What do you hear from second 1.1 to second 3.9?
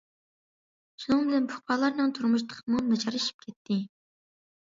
بىلەن پۇقرالارنىڭ تۇرمۇشى تېخىمۇ ناچارلىشىپ كەتتى.